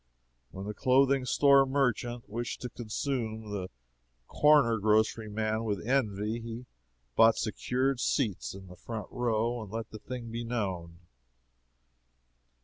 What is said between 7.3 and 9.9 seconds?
secured seats in the front row and